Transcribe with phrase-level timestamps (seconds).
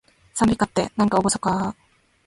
[0.33, 1.81] 讃美歌って、なんかおごそかー